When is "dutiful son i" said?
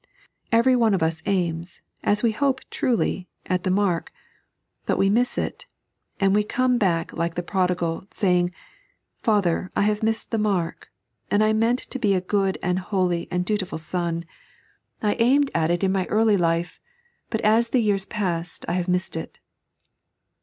13.45-15.17